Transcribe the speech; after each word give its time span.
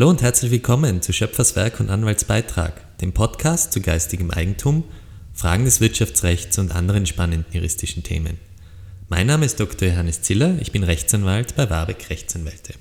Hallo 0.00 0.08
und 0.08 0.22
herzlich 0.22 0.50
willkommen 0.50 1.02
zu 1.02 1.12
Schöpferswerk 1.12 1.78
und 1.78 1.90
Anwaltsbeitrag, 1.90 2.96
dem 3.00 3.12
Podcast 3.12 3.74
zu 3.74 3.82
geistigem 3.82 4.30
Eigentum, 4.30 4.84
Fragen 5.34 5.66
des 5.66 5.82
Wirtschaftsrechts 5.82 6.56
und 6.56 6.74
anderen 6.74 7.04
spannenden 7.04 7.44
juristischen 7.52 8.02
Themen. 8.02 8.38
Mein 9.10 9.26
Name 9.26 9.44
ist 9.44 9.60
Dr. 9.60 9.88
Johannes 9.88 10.22
Ziller, 10.22 10.56
ich 10.58 10.72
bin 10.72 10.84
Rechtsanwalt 10.84 11.54
bei 11.54 11.68
Warbeck 11.68 12.08
Rechtsanwälte. 12.08 12.72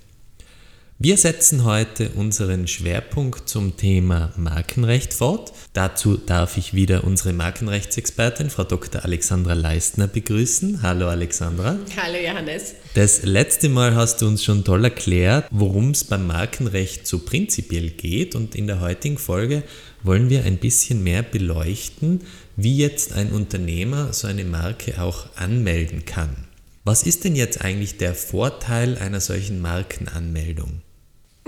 Wir 1.02 1.16
setzen 1.16 1.64
heute 1.64 2.10
unseren 2.10 2.68
Schwerpunkt 2.68 3.48
zum 3.48 3.78
Thema 3.78 4.34
Markenrecht 4.36 5.14
fort. 5.14 5.54
Dazu 5.72 6.18
darf 6.18 6.58
ich 6.58 6.74
wieder 6.74 7.06
unsere 7.06 7.32
Markenrechtsexpertin, 7.32 8.50
Frau 8.50 8.66
Dr. 8.66 9.06
Alexandra 9.06 9.54
Leistner, 9.54 10.08
begrüßen. 10.08 10.82
Hallo 10.82 11.08
Alexandra. 11.08 11.78
Hallo 11.96 12.18
Johannes. 12.18 12.76
Das 12.96 13.24
letzte 13.24 13.70
Mal 13.70 13.96
hast 13.96 14.22
du 14.22 14.28
uns 14.28 14.44
schon 14.44 14.66
toll 14.66 14.84
erklärt, 14.84 15.48
worum 15.52 15.92
es 15.92 16.04
beim 16.04 16.28
Markenrecht 16.28 17.08
so 17.08 17.20
prinzipiell 17.20 17.92
geht 17.92 18.36
und 18.36 18.54
in 18.54 18.68
der 18.68 18.82
heutigen 18.82 19.18
Folge 19.18 19.64
wollen 20.04 20.30
wir 20.30 20.44
ein 20.44 20.58
bisschen 20.58 21.02
mehr 21.02 21.24
beleuchten, 21.24 22.26
wie 22.58 22.76
jetzt 22.76 23.14
ein 23.14 23.32
Unternehmer 23.32 24.12
so 24.12 24.28
eine 24.28 24.44
Marke 24.44 25.02
auch 25.02 25.28
anmelden 25.38 26.04
kann. 26.04 26.36
Was 26.84 27.04
ist 27.04 27.24
denn 27.24 27.38
jetzt 27.38 27.62
eigentlich 27.62 27.96
der 27.96 28.16
Vorteil 28.16 28.98
einer 28.98 29.22
solchen 29.22 29.62
Markenanmeldung? 29.62 30.82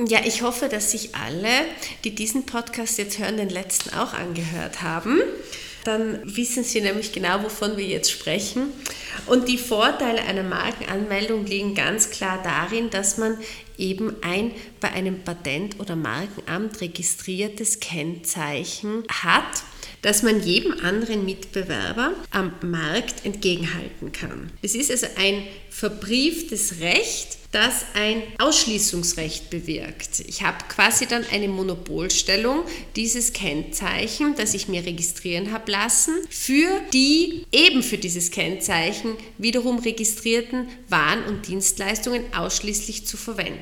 Ja, 0.07 0.19
ich 0.25 0.41
hoffe, 0.41 0.67
dass 0.67 0.91
sich 0.91 1.13
alle, 1.15 1.49
die 2.03 2.15
diesen 2.15 2.45
Podcast 2.45 2.97
jetzt 2.97 3.19
hören, 3.19 3.37
den 3.37 3.49
letzten 3.49 3.93
auch 3.95 4.13
angehört 4.13 4.81
haben. 4.81 5.19
Dann 5.83 6.19
wissen 6.23 6.63
Sie 6.63 6.81
nämlich 6.81 7.11
genau, 7.11 7.43
wovon 7.43 7.77
wir 7.77 7.85
jetzt 7.85 8.11
sprechen. 8.11 8.67
Und 9.27 9.47
die 9.47 9.57
Vorteile 9.57 10.21
einer 10.23 10.43
Markenanmeldung 10.43 11.45
liegen 11.45 11.75
ganz 11.75 12.09
klar 12.09 12.39
darin, 12.43 12.89
dass 12.89 13.17
man 13.17 13.37
eben 13.77 14.15
ein 14.21 14.51
bei 14.79 14.91
einem 14.91 15.23
Patent- 15.23 15.79
oder 15.79 15.95
Markenamt 15.95 16.81
registriertes 16.81 17.79
Kennzeichen 17.79 19.03
hat 19.09 19.63
das 20.01 20.23
man 20.23 20.41
jedem 20.43 20.73
anderen 20.83 21.25
Mitbewerber 21.25 22.13
am 22.31 22.53
Markt 22.63 23.25
entgegenhalten 23.25 24.11
kann. 24.11 24.51
Es 24.61 24.75
ist 24.75 24.91
also 24.91 25.07
ein 25.17 25.43
verbrieftes 25.69 26.79
Recht, 26.79 27.37
das 27.51 27.85
ein 27.95 28.23
Ausschließungsrecht 28.39 29.49
bewirkt. 29.49 30.21
Ich 30.27 30.41
habe 30.41 30.57
quasi 30.69 31.05
dann 31.05 31.25
eine 31.31 31.49
Monopolstellung, 31.49 32.63
dieses 32.95 33.33
Kennzeichen, 33.33 34.35
das 34.37 34.53
ich 34.53 34.67
mir 34.67 34.85
registrieren 34.85 35.51
habe 35.51 35.71
lassen, 35.71 36.13
für 36.29 36.69
die 36.93 37.45
eben 37.51 37.83
für 37.83 37.97
dieses 37.97 38.31
Kennzeichen 38.31 39.15
wiederum 39.37 39.79
registrierten 39.79 40.69
Waren 40.87 41.25
und 41.25 41.47
Dienstleistungen 41.47 42.23
ausschließlich 42.33 43.05
zu 43.05 43.17
verwenden. 43.17 43.59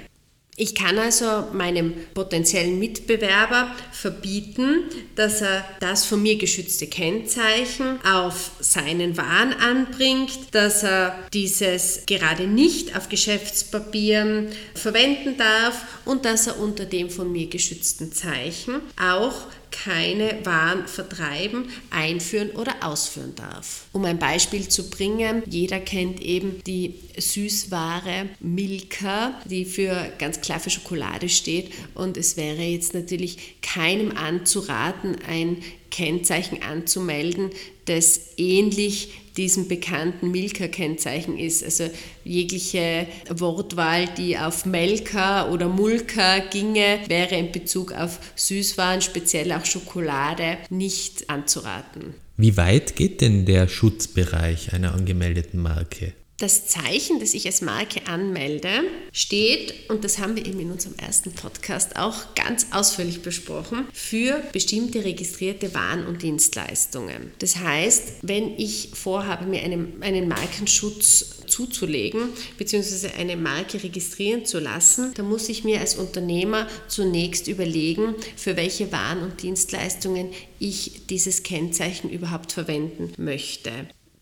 Ich 0.61 0.75
kann 0.75 0.99
also 0.99 1.47
meinem 1.53 1.93
potenziellen 2.13 2.79
Mitbewerber 2.79 3.73
verbieten, 3.93 4.83
dass 5.16 5.41
er 5.41 5.63
das 5.79 6.05
von 6.05 6.21
mir 6.21 6.38
geschützte 6.38 6.88
Kennzeichen 6.88 7.97
auf 8.03 8.51
seinen 8.59 9.16
Waren 9.16 9.53
anbringt, 9.53 10.38
dass 10.51 10.83
er 10.83 11.17
dieses 11.31 12.01
gerade 12.07 12.45
nicht 12.45 12.97
auf 12.97 13.07
Geschäftspapieren 13.07 14.49
verwenden 14.73 15.38
darf 15.38 15.85
und 16.03 16.25
dass 16.25 16.47
er 16.47 16.59
unter 16.59 16.83
dem 16.83 17.09
von 17.09 17.31
mir 17.31 17.47
geschützten 17.47 18.11
Zeichen 18.11 18.81
auch 19.01 19.44
keine 19.72 20.45
Waren 20.45 20.88
vertreiben, 20.88 21.70
einführen 21.89 22.52
oder 22.52 22.75
ausführen 22.81 23.36
darf. 23.36 23.86
Um 23.92 24.06
ein 24.06 24.20
Beispiel 24.20 24.67
zu 24.67 24.89
bringen, 24.89 25.44
jeder 25.48 25.80
kennt 25.80 26.22
eben 26.22 26.64
die 26.66 26.95
Süßware 27.17 28.29
Milka, 28.40 29.40
die 29.46 29.66
für 29.66 30.12
ganz 30.18 30.41
klar 30.41 30.59
für 30.59 30.69
Schokolade 30.69 31.29
steht 31.29 31.72
und 31.96 32.18
es 32.18 32.38
wäre 32.38 32.63
jetzt 32.63 32.94
natürlich 32.94 33.62
keinem 33.62 34.16
anzuraten, 34.16 35.18
ein 35.28 35.58
Kennzeichen 35.91 36.62
anzumelden, 36.62 37.50
das 37.89 38.19
ähnlich 38.38 39.09
diesem 39.35 39.67
bekannten 39.67 40.31
Milka-Kennzeichen 40.31 41.38
ist. 41.38 41.63
Also 41.63 41.89
jegliche 42.23 43.07
Wortwahl, 43.29 44.07
die 44.17 44.38
auf 44.38 44.66
Melka 44.66 45.50
oder 45.50 45.67
Mulka 45.67 46.39
ginge, 46.39 46.99
wäre 47.07 47.35
in 47.35 47.51
Bezug 47.51 47.94
auf 47.94 48.19
Süßwaren, 48.35 49.01
speziell 49.01 49.51
auch 49.53 49.66
Schokolade, 49.66 50.57
nicht 50.69 51.29
anzuraten. 51.29 52.13
Wie 52.38 52.57
weit 52.57 52.95
geht 52.95 53.22
denn 53.22 53.45
der 53.45 53.67
Schutzbereich 53.67 54.73
einer 54.73 54.94
angemeldeten 54.94 55.61
Marke? 55.61 56.13
Das 56.39 56.67
Zeichen, 56.67 57.19
das 57.19 57.33
ich 57.33 57.45
als 57.47 57.59
Marke 57.59 58.07
anmelde, 58.07 58.69
steht, 59.11 59.89
und 59.89 60.05
das 60.05 60.19
haben 60.19 60.38
wir 60.38 60.45
eben 60.45 60.61
in 60.61 60.72
unserem 60.72 60.95
ersten 60.95 61.33
Podcast 61.33 61.97
auch 61.97 62.33
ganz 62.33 62.67
ausführlich 62.72 63.22
besprochen, 63.22 63.85
für 63.91 64.41
bestimmte 64.53 65.03
registrierte 65.03 65.73
Waren 65.73 66.05
und 66.05 66.22
Dienstleistungen. 66.22 67.33
Das 67.39 67.57
heißt, 67.57 68.19
wenn 68.22 68.57
ich 68.57 68.91
vorhabe, 68.94 69.47
mir 69.47 69.63
einen, 69.63 70.01
einen 70.01 70.29
Markenschutz 70.29 71.39
zuzulegen, 71.47 72.29
beziehungsweise 72.57 73.13
eine 73.16 73.35
Marke 73.35 73.83
registrieren 73.83 74.45
zu 74.45 74.59
lassen, 74.59 75.13
dann 75.16 75.28
muss 75.28 75.49
ich 75.49 75.66
mir 75.66 75.81
als 75.81 75.95
Unternehmer 75.95 76.67
zunächst 76.88 77.49
überlegen, 77.49 78.16
für 78.38 78.55
welche 78.55 78.94
Waren 78.94 79.23
und 79.23 79.41
Dienstleistungen 79.41 80.29
ich 80.57 81.05
dieses 81.07 81.44
Kennzeichen 81.44 82.09
überhaupt 82.09 82.53
verwenden 82.53 83.11
möchte. 83.17 83.72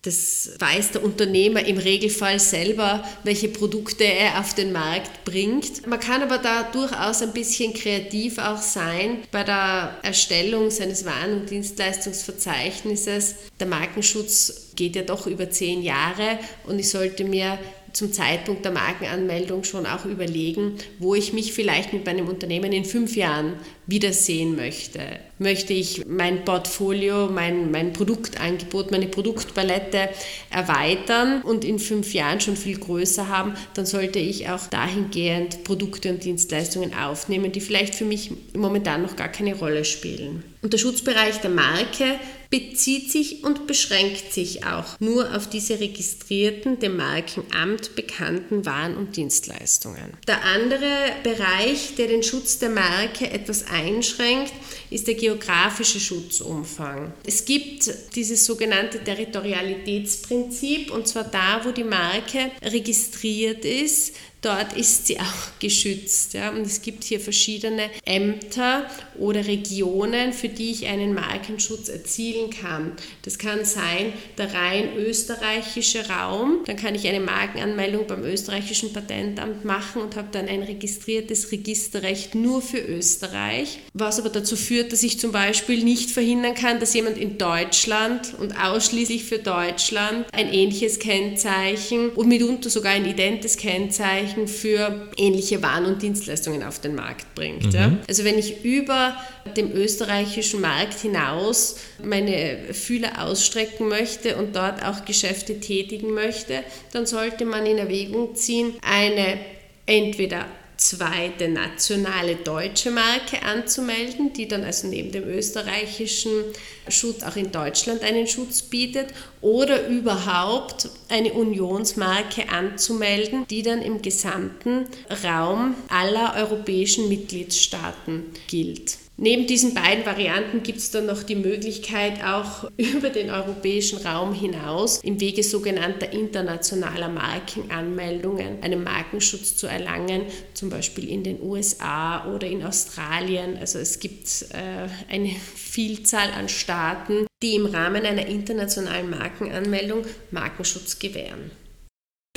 Das 0.08 0.52
weiß 0.58 0.92
der 0.92 1.04
Unternehmer 1.04 1.66
im 1.66 1.78
Regelfall 1.78 2.40
selber, 2.40 3.04
welche 3.26 3.50
Produkte 3.50 4.06
er 4.06 4.40
auf 4.40 4.54
den 4.54 4.72
Markt 4.72 5.26
bringt. 5.26 5.86
Man 5.86 6.00
kann 6.00 6.24
aber 6.24 6.38
da 6.38 6.64
durchaus 6.64 7.22
ein 7.22 7.34
bisschen 7.34 7.74
kreativ 7.74 8.38
auch 8.38 8.62
sein 8.62 9.18
bei 9.34 9.44
der 9.44 9.98
Erstellung 10.04 10.72
seines 10.72 11.04
Waren- 11.04 11.42
und 11.42 11.50
Dienstleistungsverzeichnisses. 11.50 13.36
Der 13.60 13.68
Markenschutz 13.68 14.68
geht 14.78 14.96
ja 14.96 15.02
doch 15.02 15.28
über 15.28 15.50
zehn 15.50 15.82
Jahre 15.82 16.40
und 16.66 16.80
ich 16.80 16.90
sollte 16.90 17.26
mir 17.26 17.60
zum 17.98 18.14
Zeitpunkt 18.14 18.64
der 18.64 18.72
Markenanmeldung 18.72 19.64
schon 19.64 19.88
auch 19.88 20.06
überlegen, 20.06 20.76
wo 21.00 21.16
ich 21.16 21.34
mich 21.34 21.54
vielleicht 21.54 21.94
mit 21.94 22.06
meinem 22.06 22.28
Unternehmen 22.28 22.72
in 22.72 22.86
fünf 22.86 23.16
Jahren 23.16 23.54
wiedersehen 23.88 24.56
möchte. 24.56 25.00
Möchte 25.40 25.74
ich 25.74 26.06
mein 26.06 26.46
Portfolio, 26.46 27.28
mein, 27.28 27.72
mein 27.72 27.94
Produktangebot, 27.94 28.92
meine 28.92 29.08
Produktpalette 29.08 30.10
erweitern 30.52 31.42
und 31.42 31.66
in 31.66 31.80
fünf 31.80 32.14
Jahren 32.14 32.40
schon 32.40 32.56
viel 32.56 32.78
größer 32.78 33.30
haben, 33.30 33.56
dann 33.74 33.88
sollte 33.88 34.20
ich 34.20 34.48
auch 34.48 34.68
dahingehend 34.68 35.64
Produkte 35.64 36.12
und 36.12 36.24
Dienstleistungen 36.24 36.94
aufnehmen, 36.94 37.52
die 37.52 37.62
vielleicht 37.62 37.96
für 37.96 38.06
mich 38.06 38.30
momentan 38.54 39.02
noch 39.02 39.16
gar 39.16 39.30
keine 39.30 39.56
Rolle 39.56 39.86
spielen. 39.86 40.44
Und 40.62 40.72
der 40.72 40.78
Schutzbereich 40.78 41.42
der 41.42 41.50
Marke 41.50 42.20
bezieht 42.50 43.12
sich 43.12 43.44
und 43.44 43.68
beschränkt 43.68 44.34
sich 44.34 44.66
auch 44.66 45.00
nur 45.00 45.36
auf 45.36 45.50
diese 45.50 45.80
registrierten, 45.80 46.80
dem 46.80 46.98
Markenamt 46.98 47.96
bekannten 47.96 48.66
Waren 48.66 48.96
und 48.96 49.16
Dienstleistungen. 49.16 50.14
Der 50.28 50.44
andere 50.44 50.88
Bereich, 51.24 51.96
der 51.96 52.08
den 52.08 52.24
Schutz 52.24 52.60
der 52.60 52.70
Marke 52.70 53.30
etwas 53.30 53.66
einschränkt, 53.68 54.54
ist 54.90 55.08
der 55.08 55.16
geografische 55.16 56.00
Schutzumfang. 56.00 57.14
Es 57.26 57.46
gibt 57.46 57.92
dieses 58.16 58.46
sogenannte 58.46 59.04
Territorialitätsprinzip 59.04 60.92
und 60.92 61.08
zwar 61.08 61.26
da, 61.26 61.62
wo 61.64 61.72
die 61.72 61.84
Marke 61.84 62.52
registriert 62.64 63.66
ist, 63.66 64.14
dort 64.42 64.74
ist 64.74 65.08
sie 65.08 65.20
auch 65.20 65.24
geschützt. 65.60 66.34
Ja. 66.34 66.52
Und 66.52 66.62
es 66.62 66.82
gibt 66.82 67.04
hier 67.04 67.20
verschiedene 67.20 67.90
Ämter 68.06 68.90
oder 69.18 69.46
Regionen, 69.46 70.34
für 70.34 70.50
die 70.50 70.72
ich 70.72 70.88
einen 70.88 71.14
Markenschutz 71.14 71.90
erzielen 71.90 72.50
kann. 72.50 72.94
Das 73.24 73.38
kann 73.38 73.66
sein 73.66 74.14
der 74.38 74.54
rein 74.54 74.96
österreichische 74.96 76.08
Raum. 76.08 76.60
Dann 76.66 76.78
kann 76.78 76.96
ich 76.96 77.08
eine 77.08 77.20
Markenanmeldung 77.20 78.08
beim 78.08 78.24
österreichischen 78.24 78.94
Patentamt 78.94 79.66
machen 79.66 80.02
und 80.02 80.16
habe 80.16 80.30
dann 80.32 80.48
ein 80.48 80.64
registriertes 80.64 81.52
Registerrecht 81.52 82.36
nur 82.36 82.62
für 82.62 82.80
Österreich, 82.80 83.80
was 83.94 84.20
aber 84.20 84.30
dazu 84.30 84.56
führt, 84.56 84.77
dass 84.84 85.04
ich 85.04 85.20
zum 85.20 85.32
Beispiel 85.32 85.84
nicht 85.84 86.12
verhindern 86.12 86.54
kann, 86.54 86.80
dass 86.80 86.94
jemand 86.94 87.18
in 87.18 87.38
Deutschland 87.38 88.34
und 88.40 88.54
ausschließlich 88.60 89.26
für 89.26 89.40
Deutschland 89.40 90.26
ein 90.32 90.52
ähnliches 90.52 91.00
Kennzeichen 91.00 92.10
und 92.10 92.28
mitunter 92.28 92.70
sogar 92.70 92.94
ein 92.94 93.06
identes 93.06 93.58
Kennzeichen 93.58 94.48
für 94.48 95.10
ähnliche 95.18 95.62
Waren 95.62 95.86
und 95.86 96.02
Dienstleistungen 96.02 96.64
auf 96.64 96.80
den 96.80 96.96
Markt 96.96 97.34
bringt. 97.36 97.68
Mhm. 97.68 97.72
Ja? 97.72 97.98
Also 98.08 98.24
wenn 98.24 98.38
ich 98.38 98.64
über 98.64 99.18
dem 99.56 99.72
österreichischen 99.72 100.62
Markt 100.62 101.00
hinaus 101.00 101.78
meine 102.04 102.74
Fühler 102.74 103.24
ausstrecken 103.24 103.88
möchte 103.88 104.36
und 104.38 104.56
dort 104.56 104.84
auch 104.84 105.06
Geschäfte 105.06 105.60
tätigen 105.60 106.14
möchte, 106.14 106.64
dann 106.92 107.06
sollte 107.06 107.46
man 107.46 107.66
in 107.66 107.78
Erwägung 107.78 108.36
ziehen, 108.36 108.74
eine 108.82 109.40
entweder 109.86 110.46
zweite 110.78 111.50
nationale 111.50 112.36
deutsche 112.36 112.92
Marke 112.92 113.44
anzumelden, 113.44 114.34
die 114.34 114.48
dann 114.48 114.64
also 114.64 114.88
neben 114.88 115.12
dem 115.12 115.24
österreichischen 115.24 116.44
Schutz 116.88 117.24
auch 117.24 117.36
in 117.36 117.52
Deutschland 117.52 118.04
einen 118.04 118.28
Schutz 118.28 118.62
bietet 118.62 119.08
oder 119.42 119.88
überhaupt 119.88 120.90
eine 121.10 121.34
Unionsmarke 121.34 122.50
anzumelden, 122.50 123.46
die 123.48 123.64
dann 123.64 123.82
im 123.82 124.02
gesamten 124.02 124.86
Raum 125.24 125.76
aller 125.90 126.36
europäischen 126.36 127.10
Mitgliedstaaten 127.10 128.26
gilt. 128.48 128.98
Neben 129.20 129.48
diesen 129.48 129.74
beiden 129.74 130.06
Varianten 130.06 130.62
gibt 130.62 130.78
es 130.78 130.92
dann 130.92 131.08
noch 131.08 131.24
die 131.24 131.36
Möglichkeit, 131.36 132.24
auch 132.24 132.70
über 132.78 133.10
den 133.10 133.32
europäischen 133.32 133.98
Raum 134.06 134.32
hinaus 134.34 135.00
im 135.04 135.20
Wege 135.20 135.42
sogenannter 135.42 136.14
internationaler 136.14 137.10
Markenanmeldungen 137.10 138.62
einen 138.62 138.84
Markenschutz 138.84 139.56
zu 139.56 139.66
erlangen, 139.66 140.22
zum 140.54 140.70
Beispiel 140.70 141.10
in 141.10 141.24
den 141.24 141.42
USA 141.42 142.32
oder 142.32 142.46
in 142.46 142.64
Australien. 142.64 143.58
Also 143.58 143.80
es 143.80 144.00
gibt 144.00 144.46
äh, 144.52 144.88
eine 145.12 145.30
Vielzahl 145.56 146.30
an 146.38 146.48
Staaten, 146.48 147.26
die 147.42 147.56
im 147.56 147.66
Rahmen 147.66 148.06
einer 148.06 148.28
internationalen 148.28 149.10
Markenanmeldung 149.10 150.06
Markenschutz 150.30 151.00
gewähren. 151.00 151.50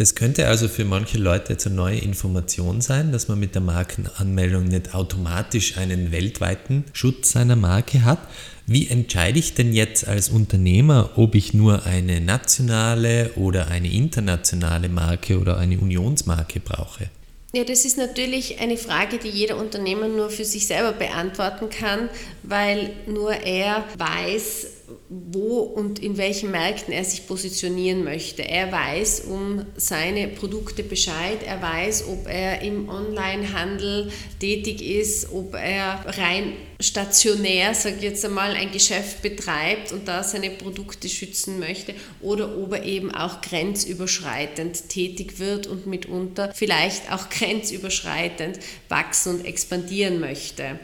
Das 0.00 0.14
könnte 0.14 0.48
also 0.48 0.66
für 0.66 0.86
manche 0.86 1.18
Leute 1.18 1.52
jetzt 1.52 1.66
eine 1.66 1.76
neue 1.76 1.98
Information 1.98 2.80
sein, 2.80 3.12
dass 3.12 3.28
man 3.28 3.38
mit 3.38 3.54
der 3.54 3.60
Markenanmeldung 3.60 4.64
nicht 4.64 4.94
automatisch 4.94 5.76
einen 5.76 6.10
weltweiten 6.10 6.86
Schutz 6.94 7.32
seiner 7.32 7.54
Marke 7.54 8.02
hat. 8.02 8.18
Wie 8.66 8.88
entscheide 8.88 9.38
ich 9.38 9.52
denn 9.52 9.74
jetzt 9.74 10.08
als 10.08 10.30
Unternehmer, 10.30 11.10
ob 11.16 11.34
ich 11.34 11.52
nur 11.52 11.84
eine 11.84 12.22
nationale 12.22 13.32
oder 13.36 13.68
eine 13.68 13.92
internationale 13.92 14.88
Marke 14.88 15.38
oder 15.38 15.58
eine 15.58 15.78
Unionsmarke 15.78 16.60
brauche? 16.60 17.10
Ja, 17.52 17.64
das 17.64 17.84
ist 17.84 17.98
natürlich 17.98 18.58
eine 18.58 18.78
Frage, 18.78 19.18
die 19.18 19.28
jeder 19.28 19.58
Unternehmer 19.58 20.08
nur 20.08 20.30
für 20.30 20.46
sich 20.46 20.66
selber 20.66 20.92
beantworten 20.92 21.68
kann, 21.68 22.08
weil 22.42 22.92
nur 23.06 23.32
er 23.32 23.84
weiß, 23.98 24.66
wo 25.10 25.58
und 25.58 25.98
in 25.98 26.16
welchen 26.18 26.52
Märkten 26.52 26.94
er 26.94 27.04
sich 27.04 27.26
positionieren 27.26 28.04
möchte. 28.04 28.48
Er 28.48 28.70
weiß 28.70 29.22
um 29.22 29.66
seine 29.76 30.28
Produkte 30.28 30.84
Bescheid, 30.84 31.42
er 31.44 31.60
weiß, 31.60 32.06
ob 32.06 32.28
er 32.28 32.62
im 32.62 32.88
Onlinehandel 32.88 34.12
tätig 34.38 34.80
ist, 34.80 35.32
ob 35.32 35.54
er 35.54 36.04
rein 36.06 36.52
stationär, 36.78 37.74
sage 37.74 37.96
ich 37.96 38.02
jetzt 38.02 38.24
einmal, 38.24 38.52
ein 38.52 38.70
Geschäft 38.70 39.20
betreibt 39.20 39.90
und 39.90 40.06
da 40.06 40.22
seine 40.22 40.50
Produkte 40.50 41.08
schützen 41.08 41.58
möchte 41.58 41.94
oder 42.20 42.56
ob 42.56 42.72
er 42.72 42.84
eben 42.84 43.12
auch 43.12 43.40
grenzüberschreitend 43.40 44.88
tätig 44.88 45.40
wird 45.40 45.66
und 45.66 45.88
mitunter 45.88 46.52
vielleicht 46.54 47.12
auch 47.12 47.28
grenzüberschreitend 47.30 48.60
wachsen 48.88 49.40
und 49.40 49.44
expandieren 49.44 50.20
möchte 50.20 50.78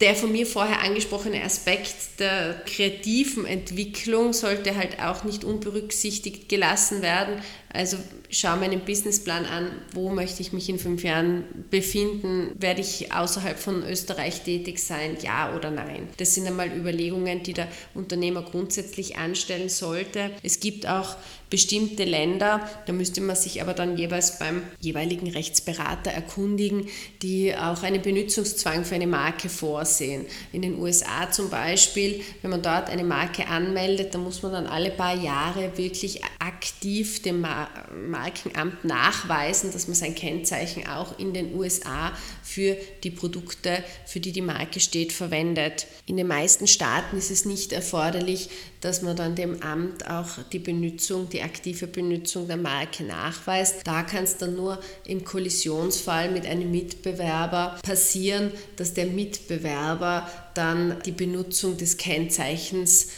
der 0.00 0.14
von 0.14 0.30
mir 0.30 0.46
vorher 0.46 0.82
angesprochene 0.82 1.42
Aspekt 1.42 2.20
der 2.20 2.62
kreativen 2.66 3.44
Entwicklung 3.44 4.32
sollte 4.32 4.76
halt 4.76 5.00
auch 5.00 5.24
nicht 5.24 5.42
unberücksichtigt 5.42 6.48
gelassen 6.48 7.02
werden. 7.02 7.42
Also 7.72 7.96
schau 8.30 8.56
mir 8.56 8.66
einen 8.66 8.84
Businessplan 8.84 9.44
an, 9.44 9.70
wo 9.92 10.10
möchte 10.10 10.40
ich 10.40 10.52
mich 10.52 10.68
in 10.68 10.78
fünf 10.78 11.02
Jahren 11.02 11.44
befinden, 11.70 12.52
werde 12.58 12.80
ich 12.80 13.12
außerhalb 13.12 13.58
von 13.58 13.82
Österreich 13.82 14.42
tätig 14.42 14.78
sein, 14.78 15.16
ja 15.20 15.54
oder 15.54 15.70
nein. 15.70 16.08
Das 16.16 16.34
sind 16.34 16.46
einmal 16.46 16.68
Überlegungen, 16.68 17.42
die 17.42 17.52
der 17.52 17.68
Unternehmer 17.94 18.42
grundsätzlich 18.42 19.16
anstellen 19.16 19.68
sollte. 19.68 20.30
Es 20.42 20.60
gibt 20.60 20.86
auch 20.86 21.16
bestimmte 21.50 22.04
Länder, 22.04 22.68
da 22.86 22.92
müsste 22.92 23.20
man 23.20 23.36
sich 23.36 23.62
aber 23.62 23.74
dann 23.74 23.96
jeweils 23.96 24.38
beim 24.38 24.62
jeweiligen 24.80 25.30
Rechtsberater 25.30 26.10
erkundigen, 26.10 26.88
die 27.22 27.54
auch 27.54 27.82
einen 27.82 28.02
Benutzungszwang 28.02 28.84
für 28.84 28.96
eine 28.96 29.06
Marke 29.06 29.48
vorsehen. 29.48 30.26
In 30.52 30.62
den 30.62 30.78
USA 30.78 31.30
zum 31.30 31.48
Beispiel, 31.48 32.20
wenn 32.42 32.50
man 32.50 32.62
dort 32.62 32.90
eine 32.90 33.04
Marke 33.04 33.46
anmeldet, 33.46 34.14
dann 34.14 34.22
muss 34.22 34.42
man 34.42 34.52
dann 34.52 34.66
alle 34.66 34.90
paar 34.90 35.14
Jahre 35.14 35.76
wirklich 35.76 36.22
aktiv 36.38 37.22
dem 37.22 37.40
Markenamt 37.40 38.84
nachweisen, 38.84 39.72
dass 39.72 39.88
man 39.88 39.94
sein 39.94 40.14
Kennzeichen 40.14 40.86
auch 40.86 41.18
in 41.18 41.32
den 41.32 41.54
USA 41.54 42.12
für 42.42 42.76
die 43.04 43.10
Produkte, 43.10 43.82
für 44.06 44.20
die 44.20 44.32
die 44.32 44.42
Marke 44.42 44.80
steht, 44.80 45.12
verwendet. 45.12 45.86
In 46.06 46.16
den 46.16 46.26
meisten 46.26 46.66
Staaten 46.66 47.16
ist 47.16 47.30
es 47.30 47.44
nicht 47.44 47.72
erforderlich, 47.72 48.50
dass 48.80 49.02
man 49.02 49.16
dann 49.16 49.34
dem 49.34 49.62
Amt 49.62 50.08
auch 50.08 50.38
die 50.52 50.58
Benutzung, 50.58 51.28
die 51.28 51.37
aktive 51.42 51.86
Benutzung 51.86 52.46
der 52.46 52.56
Marke 52.56 53.04
nachweist. 53.04 53.86
Da 53.86 54.02
kann 54.02 54.24
es 54.24 54.36
dann 54.36 54.56
nur 54.56 54.80
im 55.04 55.24
Kollisionsfall 55.24 56.30
mit 56.30 56.46
einem 56.46 56.70
Mitbewerber 56.70 57.78
passieren, 57.82 58.52
dass 58.76 58.94
der 58.94 59.06
Mitbewerber 59.06 60.28
dann 60.54 60.96
die 61.04 61.12
Benutzung 61.12 61.76
des 61.76 61.96
Kennzeichens 61.96 63.08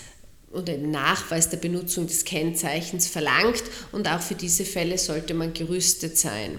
oder 0.53 0.75
den 0.75 0.91
Nachweis 0.91 1.49
der 1.49 1.59
Benutzung 1.59 2.07
des 2.07 2.25
Kennzeichens 2.25 3.07
verlangt 3.07 3.63
und 3.93 4.09
auch 4.09 4.21
für 4.21 4.35
diese 4.35 4.65
Fälle 4.65 4.99
sollte 4.99 5.35
man 5.35 5.53
gerüstet 5.53 6.19
sein. 6.19 6.59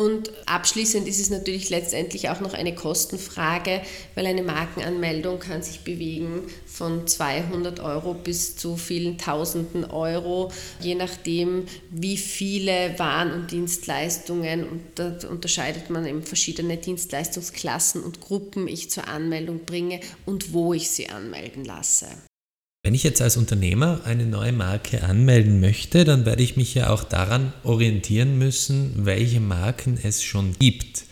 Und 0.00 0.32
abschließend 0.46 1.06
ist 1.06 1.20
es 1.20 1.28
natürlich 1.28 1.68
letztendlich 1.68 2.30
auch 2.30 2.40
noch 2.40 2.54
eine 2.54 2.74
Kostenfrage, 2.74 3.82
weil 4.14 4.24
eine 4.24 4.42
Markenanmeldung 4.42 5.40
kann 5.40 5.62
sich 5.62 5.80
bewegen 5.80 6.44
von 6.64 7.06
200 7.06 7.80
Euro 7.80 8.14
bis 8.14 8.56
zu 8.56 8.78
vielen 8.78 9.18
Tausenden 9.18 9.84
Euro, 9.84 10.50
je 10.80 10.94
nachdem, 10.94 11.66
wie 11.90 12.16
viele 12.16 12.98
Waren 12.98 13.30
und 13.30 13.50
Dienstleistungen, 13.50 14.66
und 14.66 14.80
da 14.94 15.18
unterscheidet 15.28 15.90
man 15.90 16.06
eben 16.06 16.22
verschiedene 16.22 16.78
Dienstleistungsklassen 16.78 18.02
und 18.02 18.22
Gruppen 18.22 18.68
ich 18.68 18.90
zur 18.90 19.06
Anmeldung 19.06 19.66
bringe 19.66 20.00
und 20.24 20.54
wo 20.54 20.72
ich 20.72 20.90
sie 20.90 21.10
anmelden 21.10 21.66
lasse. 21.66 22.06
Wenn 22.82 22.94
ich 22.94 23.02
jetzt 23.02 23.20
als 23.20 23.36
Unternehmer 23.36 24.00
eine 24.04 24.24
neue 24.24 24.52
Marke 24.52 25.02
anmelden 25.02 25.60
möchte, 25.60 26.04
dann 26.04 26.24
werde 26.24 26.42
ich 26.42 26.56
mich 26.56 26.74
ja 26.74 26.88
auch 26.88 27.04
daran 27.04 27.52
orientieren 27.62 28.38
müssen, 28.38 29.04
welche 29.04 29.38
Marken 29.38 29.98
es 30.02 30.22
schon 30.22 30.54
gibt. 30.58 31.04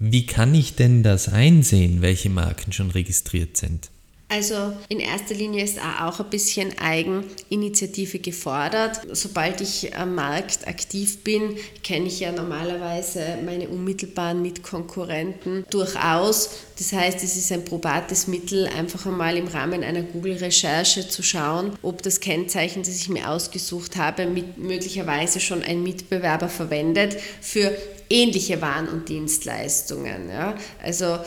Wie 0.00 0.26
kann 0.26 0.52
ich 0.52 0.74
denn 0.74 1.04
das 1.04 1.28
einsehen, 1.28 2.02
welche 2.02 2.28
Marken 2.28 2.72
schon 2.72 2.90
registriert 2.90 3.56
sind? 3.56 3.91
Also 4.32 4.72
in 4.88 4.98
erster 4.98 5.34
Linie 5.34 5.62
ist 5.62 5.78
auch 5.78 6.18
ein 6.18 6.30
bisschen 6.30 6.72
Eigeninitiative 6.78 8.18
gefordert. 8.18 9.02
Sobald 9.12 9.60
ich 9.60 9.94
am 9.94 10.14
Markt 10.14 10.66
aktiv 10.66 11.22
bin, 11.22 11.58
kenne 11.82 12.06
ich 12.06 12.20
ja 12.20 12.32
normalerweise 12.32 13.20
meine 13.44 13.68
unmittelbaren 13.68 14.40
Mitkonkurrenten 14.40 15.66
durchaus. 15.68 16.48
Das 16.78 16.94
heißt, 16.94 17.22
es 17.22 17.36
ist 17.36 17.52
ein 17.52 17.66
probates 17.66 18.26
Mittel, 18.26 18.68
einfach 18.68 19.04
einmal 19.04 19.36
im 19.36 19.48
Rahmen 19.48 19.84
einer 19.84 20.00
Google-Recherche 20.00 21.06
zu 21.06 21.22
schauen, 21.22 21.76
ob 21.82 22.02
das 22.02 22.20
Kennzeichen, 22.20 22.84
das 22.84 22.96
ich 22.96 23.10
mir 23.10 23.28
ausgesucht 23.28 23.96
habe, 23.96 24.26
möglicherweise 24.56 25.40
schon 25.40 25.62
ein 25.62 25.82
Mitbewerber 25.82 26.48
verwendet 26.48 27.18
für 27.42 27.70
ähnliche 28.08 28.62
Waren 28.62 28.88
und 28.88 29.10
Dienstleistungen. 29.10 30.30
Ja? 30.30 30.56
Also 30.82 31.18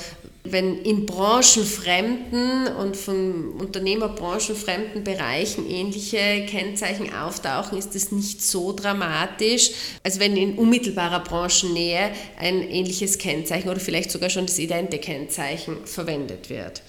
wenn 0.46 0.82
in 0.84 1.06
branchenfremden 1.06 2.68
und 2.68 2.96
von 2.96 3.52
Unternehmerbranchenfremden 3.54 5.04
Bereichen 5.04 5.70
ähnliche 5.70 6.46
Kennzeichen 6.48 7.14
auftauchen, 7.14 7.78
ist 7.78 7.96
das 7.96 8.12
nicht 8.12 8.42
so 8.42 8.72
dramatisch, 8.74 9.72
als 10.04 10.20
wenn 10.20 10.38
in 10.38 10.56
unmittelbarer 10.56 11.22
Branchennähe 11.22 12.12
ein 12.40 12.62
ähnliches 12.70 13.18
Kennzeichen 13.18 13.70
oder 13.70 13.80
vielleicht 13.80 14.12
sogar 14.12 14.30
schon 14.30 14.46
das 14.46 14.60
idente 14.60 15.00
Kennzeichen 15.00 15.86
verwendet 15.86 16.50
wird. 16.50 16.82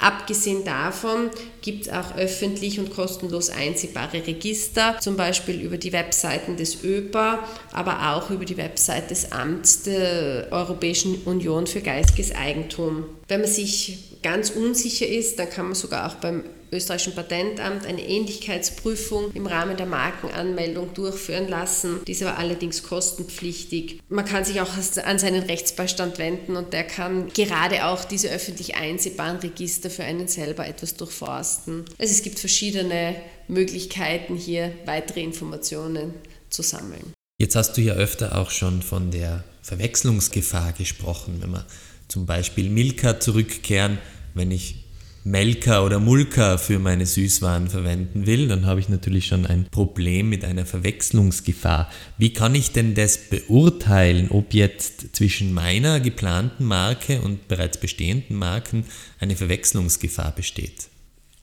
Abgesehen 0.00 0.64
davon 0.64 1.30
gibt 1.60 1.86
es 1.86 1.92
auch 1.92 2.16
öffentlich 2.16 2.78
und 2.78 2.94
kostenlos 2.94 3.50
einsehbare 3.50 4.24
Register, 4.24 4.96
zum 5.00 5.16
Beispiel 5.16 5.60
über 5.60 5.76
die 5.76 5.92
Webseiten 5.92 6.56
des 6.56 6.84
ÖPA, 6.84 7.40
aber 7.72 8.12
auch 8.12 8.30
über 8.30 8.44
die 8.44 8.56
Website 8.56 9.10
des 9.10 9.32
Amts 9.32 9.82
der 9.82 10.48
Europäischen 10.52 11.16
Union 11.24 11.66
für 11.66 11.80
geistiges 11.80 12.32
Eigentum. 12.32 13.06
Wenn 13.26 13.40
man 13.40 13.50
sich 13.50 13.98
ganz 14.22 14.50
unsicher 14.50 15.06
ist, 15.06 15.38
dann 15.38 15.50
kann 15.50 15.66
man 15.66 15.74
sogar 15.74 16.08
auch 16.08 16.16
beim 16.16 16.44
österreichischen 16.72 17.14
Patentamt 17.14 17.86
eine 17.86 18.06
Ähnlichkeitsprüfung 18.06 19.32
im 19.32 19.46
Rahmen 19.46 19.76
der 19.76 19.86
Markenanmeldung 19.86 20.92
durchführen 20.94 21.48
lassen. 21.48 22.00
Diese 22.06 22.26
war 22.26 22.38
allerdings 22.38 22.82
kostenpflichtig. 22.82 24.00
Man 24.08 24.24
kann 24.24 24.44
sich 24.44 24.60
auch 24.60 24.70
an 25.04 25.18
seinen 25.18 25.42
Rechtsbeistand 25.44 26.18
wenden 26.18 26.56
und 26.56 26.72
der 26.72 26.84
kann 26.84 27.28
gerade 27.32 27.86
auch 27.86 28.04
diese 28.04 28.28
öffentlich 28.28 28.76
einsehbaren 28.76 29.38
Register 29.38 29.90
für 29.90 30.04
einen 30.04 30.28
selber 30.28 30.66
etwas 30.66 30.94
durchforsten. 30.94 31.84
Also 31.98 32.12
es 32.12 32.22
gibt 32.22 32.38
verschiedene 32.38 33.14
Möglichkeiten 33.48 34.36
hier 34.36 34.72
weitere 34.84 35.22
Informationen 35.22 36.14
zu 36.50 36.62
sammeln. 36.62 37.12
Jetzt 37.40 37.54
hast 37.54 37.76
du 37.76 37.80
ja 37.80 37.94
öfter 37.94 38.36
auch 38.36 38.50
schon 38.50 38.82
von 38.82 39.10
der 39.10 39.44
Verwechslungsgefahr 39.62 40.72
gesprochen, 40.72 41.38
wenn 41.40 41.52
wir 41.52 41.64
zum 42.08 42.26
Beispiel 42.26 42.70
Milka 42.70 43.20
zurückkehren, 43.20 43.98
wenn 44.34 44.50
ich 44.50 44.84
Melka 45.24 45.84
oder 45.84 46.00
Mulka 46.00 46.56
für 46.56 46.78
meine 46.78 47.04
Süßwaren 47.04 47.68
verwenden 47.68 48.26
will, 48.26 48.48
dann 48.48 48.64
habe 48.64 48.80
ich 48.80 48.88
natürlich 48.88 49.26
schon 49.26 49.44
ein 49.44 49.66
Problem 49.70 50.30
mit 50.30 50.44
einer 50.44 50.64
Verwechslungsgefahr. 50.64 51.90
Wie 52.16 52.32
kann 52.32 52.54
ich 52.54 52.72
denn 52.72 52.94
das 52.94 53.28
beurteilen, 53.28 54.30
ob 54.30 54.54
jetzt 54.54 55.14
zwischen 55.14 55.52
meiner 55.52 56.00
geplanten 56.00 56.64
Marke 56.64 57.20
und 57.20 57.46
bereits 57.46 57.78
bestehenden 57.78 58.36
Marken 58.36 58.84
eine 59.20 59.36
Verwechslungsgefahr 59.36 60.32
besteht? 60.34 60.88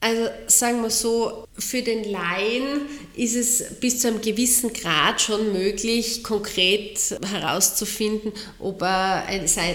Also 0.00 0.28
sagen 0.46 0.82
wir 0.82 0.90
so, 0.90 1.46
für 1.58 1.80
den 1.80 2.04
Laien 2.04 2.82
ist 3.16 3.34
es 3.34 3.80
bis 3.80 4.00
zu 4.00 4.08
einem 4.08 4.20
gewissen 4.20 4.72
Grad 4.72 5.20
schon 5.20 5.52
möglich, 5.52 6.22
konkret 6.22 6.98
herauszufinden, 7.28 8.32
ob, 8.58 8.82
er, 8.82 9.24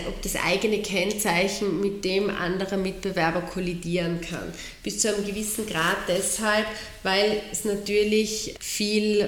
ob 0.08 0.22
das 0.22 0.36
eigene 0.36 0.82
Kennzeichen 0.82 1.82
mit 1.82 2.06
dem 2.06 2.30
anderer 2.30 2.78
Mitbewerber 2.78 3.42
kollidieren 3.42 4.22
kann. 4.22 4.54
Bis 4.84 5.00
zu 5.00 5.14
einem 5.14 5.26
gewissen 5.26 5.66
Grad 5.66 5.98
deshalb, 6.08 6.68
weil 7.04 7.42
es 7.52 7.66
natürlich 7.66 8.56
viel 8.60 9.28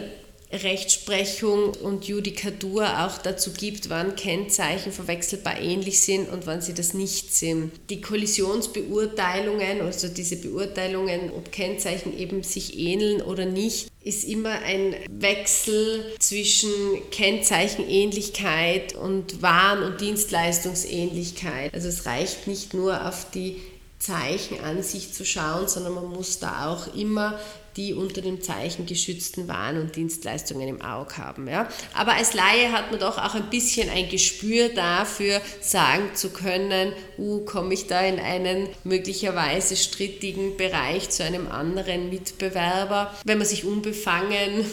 Rechtsprechung 0.54 1.74
und 1.82 2.06
Judikatur 2.06 3.06
auch 3.06 3.18
dazu 3.18 3.52
gibt, 3.52 3.90
wann 3.90 4.16
Kennzeichen 4.16 4.92
verwechselbar 4.92 5.60
ähnlich 5.60 6.00
sind 6.02 6.30
und 6.30 6.46
wann 6.46 6.62
sie 6.62 6.74
das 6.74 6.94
nicht 6.94 7.34
sind. 7.34 7.72
Die 7.90 8.02
Kollisionsbeurteilungen, 8.02 9.82
also 9.82 10.08
diese 10.08 10.38
Beurteilungen, 10.38 11.32
ob 11.32 11.52
Kennzeichen 11.52 12.18
eben 12.18 12.44
sich 12.44 12.78
ähneln 12.78 13.22
oder 13.22 13.46
nicht, 13.46 13.90
ist 14.04 14.26
immer 14.26 14.62
ein 14.64 14.96
Wechsel 15.10 16.14
zwischen 16.20 16.70
Kennzeichenähnlichkeit 17.10 18.96
und 18.96 19.42
Waren- 19.42 19.84
und 19.84 20.02
Dienstleistungsähnlichkeit. 20.02 21.74
Also 21.74 21.88
es 21.88 22.06
reicht 22.06 22.48
nicht 22.48 22.74
nur 22.74 23.08
auf 23.08 23.32
die 23.32 23.62
Zeichen 24.00 24.60
an 24.60 24.84
sich 24.84 25.14
zu 25.14 25.26
schauen, 25.26 25.70
sondern 25.70 25.94
man 25.94 26.08
muss 26.08 26.40
da 26.40 26.70
auch 26.70 26.94
immer 26.94 27.40
die 27.78 27.94
unter 27.94 28.22
dem 28.22 28.42
Zeichen 28.42 28.86
geschützten 28.86 29.48
Waren 29.48 29.80
und 29.80 29.96
Dienstleistungen 29.96 30.68
im 30.68 30.82
Auge 30.82 31.18
haben. 31.18 31.48
Ja. 31.48 31.68
Aber 31.94 32.14
als 32.14 32.34
Laie 32.34 32.72
hat 32.72 32.92
man 32.92 33.00
doch 33.00 33.18
auch 33.18 33.36
ein 33.36 33.50
bisschen 33.50 33.90
ein 33.90 34.10
Gespür 34.10 34.70
dafür, 34.70 35.42
sagen 35.62 36.16
zu 36.16 36.30
können, 36.30 36.94
uh, 37.18 37.46
komme 37.46 37.74
ich 37.74 37.88
da 37.88 38.02
in 38.02 38.20
einen 38.20 38.70
möglicherweise 38.84 39.76
strittigen 39.76 40.58
Bereich 40.58 41.10
zu 41.10 41.24
einem 41.24 41.48
anderen 41.48 42.10
Mitbewerber. 42.10 43.14
Wenn 43.26 43.38
man 43.38 43.48
sich 43.48 43.66
unbefangen 43.66 44.66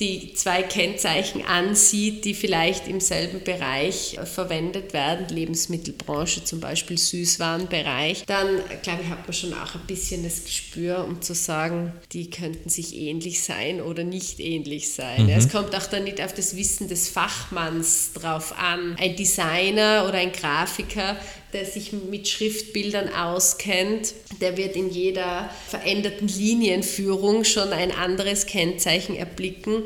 die 0.00 0.34
zwei 0.34 0.62
Kennzeichen 0.62 1.44
ansieht, 1.44 2.24
die 2.24 2.34
vielleicht 2.34 2.88
im 2.88 3.00
selben 3.00 3.44
Bereich 3.44 4.18
verwendet 4.24 4.92
werden, 4.92 5.28
Lebensmittelbranche 5.28 6.44
zum 6.44 6.60
Beispiel 6.60 6.98
Süßwarenbereich, 6.98 8.24
dann 8.26 8.48
glaube 8.82 9.02
ich, 9.02 9.08
hat 9.08 9.26
man 9.26 9.32
schon 9.32 9.54
auch 9.54 9.74
ein 9.74 9.86
bisschen 9.86 10.24
das 10.24 10.44
Gespür, 10.44 11.04
um 11.04 11.22
zu 11.22 11.34
sagen, 11.34 11.92
die 12.12 12.30
könnten 12.30 12.68
sich 12.68 12.96
ähnlich 12.96 13.42
sein 13.42 13.80
oder 13.80 14.02
nicht 14.02 14.40
ähnlich 14.40 14.92
sein. 14.92 15.24
Mhm. 15.24 15.30
Es 15.30 15.48
kommt 15.48 15.74
auch 15.76 15.86
dann 15.86 16.04
nicht 16.04 16.20
auf 16.20 16.34
das 16.34 16.56
Wissen 16.56 16.88
des 16.88 17.08
Fachmanns 17.08 18.12
drauf 18.14 18.58
an. 18.58 18.96
Ein 18.98 19.14
Designer 19.16 20.06
oder 20.08 20.18
ein 20.18 20.32
Grafiker 20.32 21.16
der 21.54 21.64
sich 21.64 21.92
mit 21.92 22.28
Schriftbildern 22.28 23.08
auskennt, 23.08 24.12
der 24.40 24.56
wird 24.56 24.76
in 24.76 24.90
jeder 24.90 25.48
veränderten 25.68 26.28
Linienführung 26.28 27.44
schon 27.44 27.72
ein 27.72 27.92
anderes 27.92 28.46
Kennzeichen 28.46 29.14
erblicken. 29.14 29.84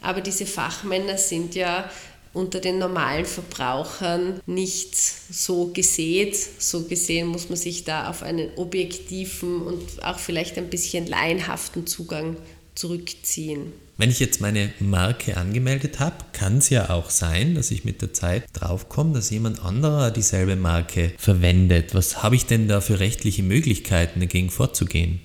Aber 0.00 0.22
diese 0.22 0.46
Fachmänner 0.46 1.18
sind 1.18 1.54
ja 1.54 1.90
unter 2.32 2.60
den 2.60 2.78
normalen 2.78 3.26
Verbrauchern 3.26 4.40
nicht 4.46 4.96
so 4.96 5.66
gesät. 5.66 6.36
So 6.58 6.84
gesehen 6.84 7.26
muss 7.26 7.48
man 7.48 7.58
sich 7.58 7.84
da 7.84 8.08
auf 8.08 8.22
einen 8.22 8.50
objektiven 8.56 9.62
und 9.62 10.02
auch 10.02 10.18
vielleicht 10.18 10.56
ein 10.56 10.70
bisschen 10.70 11.06
laienhaften 11.06 11.86
Zugang 11.86 12.36
zurückziehen. 12.74 13.72
Wenn 14.00 14.08
ich 14.08 14.18
jetzt 14.18 14.40
meine 14.40 14.72
Marke 14.80 15.36
angemeldet 15.36 16.00
habe, 16.00 16.16
kann 16.32 16.56
es 16.56 16.70
ja 16.70 16.88
auch 16.88 17.10
sein, 17.10 17.54
dass 17.54 17.70
ich 17.70 17.84
mit 17.84 18.00
der 18.00 18.14
Zeit 18.14 18.44
draufkomme, 18.54 19.12
dass 19.12 19.28
jemand 19.28 19.62
anderer 19.62 20.10
dieselbe 20.10 20.56
Marke 20.56 21.12
verwendet. 21.18 21.94
Was 21.94 22.22
habe 22.22 22.34
ich 22.34 22.46
denn 22.46 22.66
da 22.66 22.80
für 22.80 22.98
rechtliche 22.98 23.42
Möglichkeiten 23.42 24.20
dagegen 24.20 24.48
vorzugehen? 24.48 25.20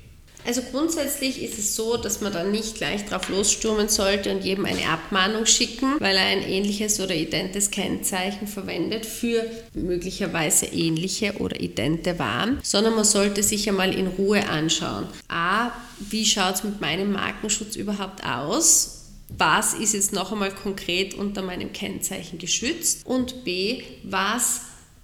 Also 0.45 0.61
grundsätzlich 0.61 1.41
ist 1.41 1.57
es 1.57 1.75
so, 1.75 1.95
dass 1.95 2.19
man 2.19 2.33
dann 2.33 2.51
nicht 2.51 2.75
gleich 2.75 3.05
drauf 3.05 3.29
losstürmen 3.29 3.87
sollte 3.87 4.29
und 4.29 4.43
jedem 4.43 4.65
eine 4.65 4.89
Abmahnung 4.89 5.45
schicken, 5.45 5.95
weil 5.99 6.17
er 6.17 6.25
ein 6.25 6.43
ähnliches 6.43 6.99
oder 6.99 7.15
identes 7.15 7.71
Kennzeichen 7.71 8.45
verwendet 8.45 9.05
für 9.05 9.43
möglicherweise 9.73 10.65
ähnliche 10.65 11.37
oder 11.39 11.59
idente 11.61 12.19
Waren, 12.19 12.59
sondern 12.61 12.95
man 12.95 13.05
sollte 13.05 13.41
sich 13.41 13.69
einmal 13.69 13.93
in 13.93 14.07
Ruhe 14.07 14.47
anschauen. 14.49 15.07
A, 15.29 15.71
wie 15.99 16.25
schaut 16.25 16.55
es 16.55 16.63
mit 16.63 16.81
meinem 16.81 17.11
Markenschutz 17.11 17.75
überhaupt 17.75 18.23
aus? 18.25 18.95
was 19.29 19.73
ist 19.73 19.93
jetzt 19.93 20.13
noch 20.13 20.31
einmal 20.31 20.51
konkret 20.51 21.13
unter 21.13 21.41
meinem 21.41 21.73
Kennzeichen 21.73 22.37
geschützt 22.37 23.05
und 23.05 23.43
b, 23.43 23.81
was 24.03 24.61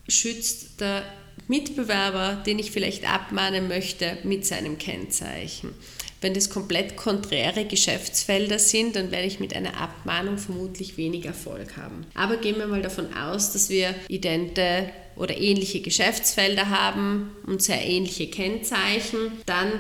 schützt 0.08 0.80
der 0.80 1.04
Mitbewerber, 1.48 2.42
den 2.46 2.60
ich 2.60 2.72
vielleicht 2.72 3.10
abmahnen 3.12 3.68
möchte, 3.68 4.18
mit 4.24 4.46
seinem 4.46 4.78
Kennzeichen. 4.78 5.74
Wenn 6.22 6.36
das 6.36 6.52
komplett 6.52 6.98
konträre 6.98 7.66
Geschäftsfelder 7.66 8.60
sind, 8.60 8.96
dann 8.96 9.10
werde 9.10 9.26
ich 9.26 9.40
mit 9.40 9.56
einer 9.56 9.82
Abmahnung 9.82 10.38
vermutlich 10.38 10.96
wenig 10.96 11.26
Erfolg 11.26 11.78
haben. 11.78 12.06
Aber 12.14 12.38
gehen 12.38 12.58
wir 12.58 12.68
mal 12.68 12.84
davon 12.84 13.14
aus, 13.16 13.52
dass 13.54 13.70
wir 13.70 13.96
idente 14.08 14.92
oder 15.16 15.36
ähnliche 15.36 15.82
Geschäftsfelder 15.82 16.70
haben 16.70 17.32
und 17.48 17.64
sehr 17.64 17.84
ähnliche 17.84 18.28
Kennzeichen, 18.28 19.32
dann 19.48 19.72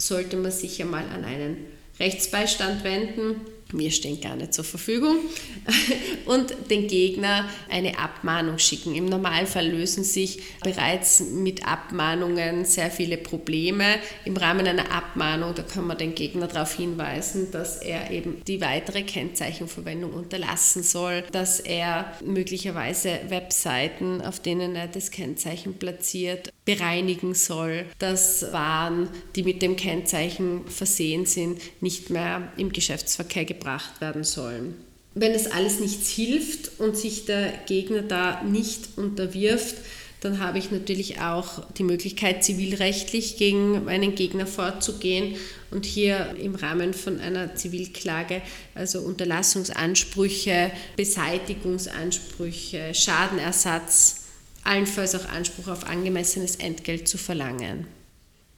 sollte 0.00 0.36
man 0.36 0.50
sich 0.50 0.80
einmal 0.80 1.04
an 1.08 1.24
einen 1.24 1.66
Rechtsbeistand 1.98 2.82
wenden 2.84 3.40
wir 3.72 3.90
stehen 3.90 4.20
gar 4.20 4.36
nicht 4.36 4.54
zur 4.54 4.64
Verfügung, 4.64 5.16
und 6.26 6.54
den 6.70 6.88
Gegner 6.88 7.48
eine 7.68 7.98
Abmahnung 7.98 8.58
schicken. 8.58 8.94
Im 8.94 9.06
Normalfall 9.06 9.68
lösen 9.68 10.04
sich 10.04 10.40
bereits 10.62 11.20
mit 11.20 11.66
Abmahnungen 11.66 12.64
sehr 12.64 12.90
viele 12.90 13.16
Probleme. 13.16 13.96
Im 14.24 14.36
Rahmen 14.36 14.66
einer 14.66 14.92
Abmahnung, 14.92 15.54
da 15.54 15.62
kann 15.62 15.86
man 15.86 15.98
den 15.98 16.14
Gegner 16.14 16.46
darauf 16.46 16.74
hinweisen, 16.74 17.50
dass 17.50 17.76
er 17.78 18.10
eben 18.10 18.42
die 18.46 18.60
weitere 18.60 19.02
Kennzeichenverwendung 19.02 20.12
unterlassen 20.12 20.82
soll, 20.82 21.24
dass 21.32 21.60
er 21.60 22.12
möglicherweise 22.24 23.20
Webseiten, 23.28 24.20
auf 24.20 24.40
denen 24.40 24.76
er 24.76 24.88
das 24.88 25.10
Kennzeichen 25.10 25.74
platziert, 25.74 26.52
bereinigen 26.64 27.34
soll, 27.34 27.86
dass 27.98 28.52
Waren, 28.52 29.08
die 29.34 29.42
mit 29.42 29.62
dem 29.62 29.76
Kennzeichen 29.76 30.66
versehen 30.68 31.26
sind, 31.26 31.60
nicht 31.80 32.10
mehr 32.10 32.52
im 32.56 32.72
Geschäftsverkehr 32.72 33.44
gebracht 33.60 34.00
werden 34.00 34.24
sollen. 34.24 34.74
Wenn 35.14 35.32
das 35.32 35.50
alles 35.50 35.80
nichts 35.80 36.08
hilft 36.08 36.80
und 36.80 36.96
sich 36.96 37.26
der 37.26 37.52
Gegner 37.66 38.02
da 38.02 38.42
nicht 38.42 38.96
unterwirft, 38.96 39.76
dann 40.20 40.38
habe 40.38 40.58
ich 40.58 40.70
natürlich 40.70 41.20
auch 41.20 41.62
die 41.78 41.82
Möglichkeit, 41.82 42.44
zivilrechtlich 42.44 43.36
gegen 43.38 43.84
meinen 43.84 44.14
Gegner 44.14 44.46
vorzugehen 44.46 45.36
und 45.70 45.86
hier 45.86 46.36
im 46.38 46.54
Rahmen 46.54 46.92
von 46.92 47.20
einer 47.20 47.54
Zivilklage, 47.54 48.42
also 48.74 49.00
Unterlassungsansprüche, 49.00 50.70
Beseitigungsansprüche, 50.96 52.94
Schadenersatz, 52.94 54.16
allenfalls 54.62 55.14
auch 55.14 55.28
Anspruch 55.30 55.68
auf 55.68 55.86
angemessenes 55.86 56.56
Entgelt 56.56 57.08
zu 57.08 57.16
verlangen. 57.16 57.86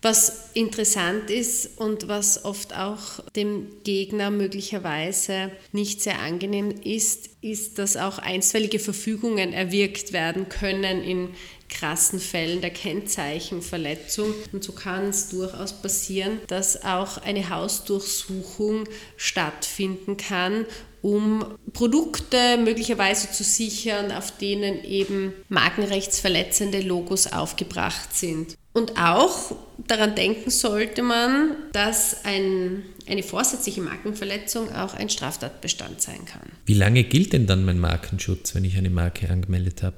Was 0.04 0.48
interessant 0.54 1.30
ist 1.30 1.78
und 1.78 2.08
was 2.08 2.44
oft 2.44 2.76
auch 2.76 3.20
dem 3.36 3.68
Gegner 3.84 4.32
möglicherweise 4.32 5.52
nicht 5.70 6.02
sehr 6.02 6.18
angenehm 6.18 6.74
ist, 6.82 7.30
ist, 7.40 7.78
dass 7.78 7.96
auch 7.96 8.18
einstweilige 8.18 8.80
Verfügungen 8.80 9.52
erwirkt 9.52 10.12
werden 10.12 10.48
können 10.48 11.04
in 11.04 11.28
krassen 11.68 12.18
Fällen 12.18 12.60
der 12.60 12.70
Kennzeichenverletzung. 12.70 14.34
Und 14.52 14.64
so 14.64 14.72
kann 14.72 15.04
es 15.10 15.30
durchaus 15.30 15.72
passieren, 15.72 16.40
dass 16.48 16.82
auch 16.84 17.18
eine 17.18 17.48
Hausdurchsuchung 17.48 18.88
stattfinden 19.16 20.16
kann, 20.16 20.66
um 21.02 21.44
Produkte 21.72 22.56
möglicherweise 22.58 23.30
zu 23.30 23.44
sichern, 23.44 24.12
auf 24.12 24.36
denen 24.38 24.84
eben 24.84 25.32
markenrechtsverletzende 25.48 26.80
Logos 26.80 27.26
aufgebracht 27.26 28.14
sind. 28.14 28.56
Und 28.72 28.96
auch 28.98 29.54
daran 29.86 30.14
denken 30.14 30.50
sollte 30.50 31.02
man, 31.02 31.56
dass 31.72 32.24
ein, 32.24 32.84
eine 33.06 33.22
vorsätzliche 33.22 33.82
Markenverletzung 33.82 34.72
auch 34.72 34.94
ein 34.94 35.10
Straftatbestand 35.10 36.00
sein 36.00 36.24
kann. 36.24 36.52
Wie 36.64 36.74
lange 36.74 37.04
gilt 37.04 37.32
denn 37.32 37.46
dann 37.46 37.64
mein 37.64 37.78
Markenschutz, 37.78 38.54
wenn 38.54 38.64
ich 38.64 38.78
eine 38.78 38.90
Marke 38.90 39.28
angemeldet 39.28 39.82
habe? 39.82 39.96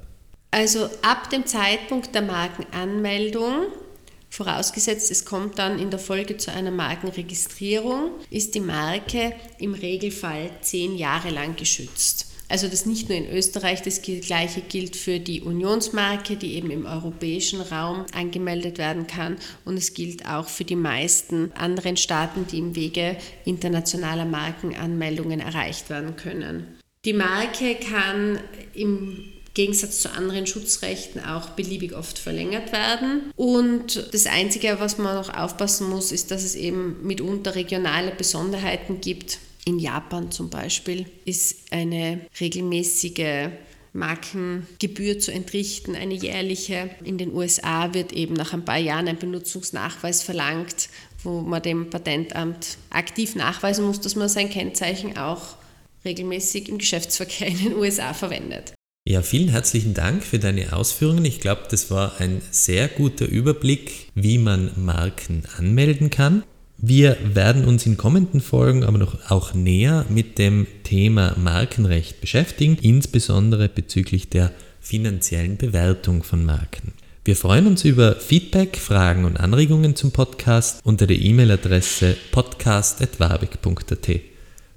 Also 0.50 0.88
ab 1.02 1.30
dem 1.30 1.46
Zeitpunkt 1.46 2.14
der 2.14 2.22
Markenanmeldung, 2.22 3.66
vorausgesetzt 4.34 5.10
es 5.12 5.24
kommt 5.24 5.58
dann 5.58 5.78
in 5.78 5.90
der 5.90 6.00
Folge 6.00 6.36
zu 6.36 6.52
einer 6.52 6.72
Markenregistrierung, 6.72 8.10
ist 8.30 8.54
die 8.54 8.60
Marke 8.60 9.32
im 9.58 9.74
Regelfall 9.74 10.50
zehn 10.60 10.96
Jahre 10.96 11.30
lang 11.30 11.54
geschützt. 11.54 12.26
Also 12.48 12.68
das 12.68 12.84
nicht 12.84 13.08
nur 13.08 13.16
in 13.16 13.30
Österreich, 13.30 13.82
das 13.82 14.02
gleiche 14.02 14.60
gilt 14.60 14.96
für 14.96 15.18
die 15.18 15.40
Unionsmarke, 15.40 16.36
die 16.36 16.54
eben 16.54 16.70
im 16.70 16.84
europäischen 16.84 17.60
Raum 17.60 18.04
angemeldet 18.12 18.78
werden 18.78 19.06
kann 19.06 19.36
und 19.64 19.76
es 19.76 19.94
gilt 19.94 20.26
auch 20.28 20.48
für 20.48 20.64
die 20.64 20.76
meisten 20.76 21.52
anderen 21.52 21.96
Staaten, 21.96 22.46
die 22.46 22.58
im 22.58 22.76
Wege 22.76 23.16
internationaler 23.44 24.26
Markenanmeldungen 24.26 25.40
erreicht 25.40 25.88
werden 25.90 26.16
können. 26.16 26.78
Die 27.04 27.12
Marke 27.12 27.76
kann 27.76 28.40
im 28.74 29.33
Gegensatz 29.54 30.00
zu 30.00 30.12
anderen 30.12 30.46
Schutzrechten 30.46 31.24
auch 31.24 31.50
beliebig 31.50 31.94
oft 31.94 32.18
verlängert 32.18 32.72
werden. 32.72 33.32
Und 33.36 34.12
das 34.12 34.26
Einzige, 34.26 34.76
was 34.80 34.98
man 34.98 35.14
noch 35.14 35.32
aufpassen 35.32 35.88
muss, 35.88 36.12
ist, 36.12 36.30
dass 36.30 36.42
es 36.42 36.56
eben 36.56 37.06
mitunter 37.06 37.54
regionale 37.54 38.10
Besonderheiten 38.10 39.00
gibt. 39.00 39.38
In 39.64 39.78
Japan 39.78 40.30
zum 40.30 40.50
Beispiel 40.50 41.06
ist 41.24 41.56
eine 41.70 42.20
regelmäßige 42.38 43.50
Markengebühr 43.94 45.20
zu 45.20 45.32
entrichten, 45.32 45.94
eine 45.94 46.14
jährliche. 46.14 46.90
In 47.04 47.16
den 47.16 47.32
USA 47.32 47.94
wird 47.94 48.12
eben 48.12 48.34
nach 48.34 48.52
ein 48.52 48.64
paar 48.64 48.78
Jahren 48.78 49.06
ein 49.06 49.18
Benutzungsnachweis 49.18 50.24
verlangt, 50.24 50.88
wo 51.22 51.40
man 51.40 51.62
dem 51.62 51.90
Patentamt 51.90 52.76
aktiv 52.90 53.36
nachweisen 53.36 53.86
muss, 53.86 54.00
dass 54.00 54.16
man 54.16 54.28
sein 54.28 54.50
Kennzeichen 54.50 55.16
auch 55.16 55.56
regelmäßig 56.04 56.68
im 56.68 56.78
Geschäftsverkehr 56.78 57.46
in 57.46 57.58
den 57.58 57.76
USA 57.76 58.12
verwendet. 58.12 58.74
Ja, 59.06 59.20
vielen 59.20 59.48
herzlichen 59.48 59.92
Dank 59.92 60.24
für 60.24 60.38
deine 60.38 60.72
Ausführungen. 60.72 61.26
Ich 61.26 61.38
glaube, 61.38 61.64
das 61.70 61.90
war 61.90 62.22
ein 62.22 62.40
sehr 62.50 62.88
guter 62.88 63.26
Überblick, 63.26 64.10
wie 64.14 64.38
man 64.38 64.70
Marken 64.76 65.42
anmelden 65.58 66.08
kann. 66.08 66.42
Wir 66.78 67.18
werden 67.22 67.66
uns 67.66 67.84
in 67.84 67.98
kommenden 67.98 68.40
Folgen 68.40 68.82
aber 68.82 68.96
noch 68.96 69.30
auch 69.30 69.52
näher 69.52 70.06
mit 70.08 70.38
dem 70.38 70.66
Thema 70.84 71.36
Markenrecht 71.36 72.22
beschäftigen, 72.22 72.78
insbesondere 72.80 73.68
bezüglich 73.68 74.30
der 74.30 74.52
finanziellen 74.80 75.58
Bewertung 75.58 76.22
von 76.22 76.42
Marken. 76.42 76.94
Wir 77.26 77.36
freuen 77.36 77.66
uns 77.66 77.84
über 77.84 78.16
Feedback, 78.16 78.78
Fragen 78.78 79.26
und 79.26 79.36
Anregungen 79.38 79.96
zum 79.96 80.12
Podcast 80.12 80.80
unter 80.82 81.06
der 81.06 81.18
E-Mail-Adresse 81.18 82.16
podcast.wabek.at. 82.32 84.20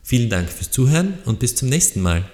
Vielen 0.04 0.30
Dank 0.30 0.50
fürs 0.50 0.72
Zuhören 0.72 1.14
und 1.24 1.40
bis 1.40 1.56
zum 1.56 1.70
nächsten 1.70 2.02
Mal. 2.02 2.26